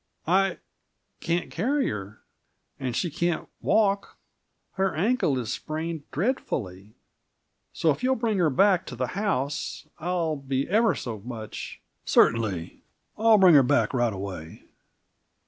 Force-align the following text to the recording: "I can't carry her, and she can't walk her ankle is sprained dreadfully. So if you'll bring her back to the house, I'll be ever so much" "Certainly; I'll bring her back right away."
"I 0.25 0.57
can't 1.19 1.51
carry 1.51 1.87
her, 1.89 2.23
and 2.79 2.95
she 2.95 3.11
can't 3.11 3.47
walk 3.61 4.17
her 4.71 4.95
ankle 4.95 5.37
is 5.37 5.51
sprained 5.53 6.09
dreadfully. 6.09 6.95
So 7.71 7.91
if 7.91 8.01
you'll 8.01 8.15
bring 8.15 8.39
her 8.39 8.49
back 8.49 8.87
to 8.87 8.95
the 8.95 9.05
house, 9.13 9.87
I'll 9.99 10.37
be 10.37 10.67
ever 10.67 10.95
so 10.95 11.19
much" 11.19 11.81
"Certainly; 12.03 12.81
I'll 13.15 13.37
bring 13.37 13.53
her 13.53 13.61
back 13.61 13.93
right 13.93 14.11
away." 14.11 14.63